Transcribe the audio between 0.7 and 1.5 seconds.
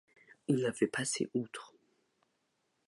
passé